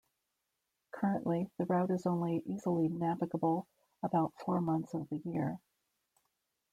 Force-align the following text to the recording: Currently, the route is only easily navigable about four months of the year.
Currently, 0.93 1.51
the 1.59 1.65
route 1.65 1.91
is 1.91 2.07
only 2.07 2.41
easily 2.47 2.87
navigable 2.87 3.67
about 4.01 4.33
four 4.43 4.59
months 4.59 4.95
of 4.95 5.07
the 5.09 5.17
year. 5.17 5.59